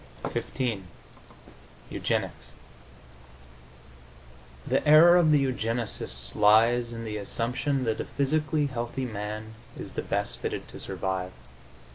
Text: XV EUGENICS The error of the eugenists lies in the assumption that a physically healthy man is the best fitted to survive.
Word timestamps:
XV 0.27 0.81
EUGENICS 1.91 2.55
The 4.65 4.87
error 4.87 5.15
of 5.15 5.31
the 5.31 5.37
eugenists 5.37 6.35
lies 6.35 6.91
in 6.91 7.05
the 7.05 7.17
assumption 7.17 7.83
that 7.83 8.01
a 8.01 8.05
physically 8.05 8.65
healthy 8.65 9.05
man 9.05 9.53
is 9.77 9.93
the 9.93 10.01
best 10.01 10.39
fitted 10.39 10.67
to 10.69 10.79
survive. 10.79 11.33